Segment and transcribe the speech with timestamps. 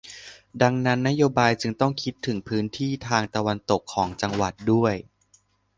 [0.61, 4.93] ดังนั้นนโยบายจึงต้องคิดถึงพื้นที่ทางตะวันตกของจังหวัดด้วย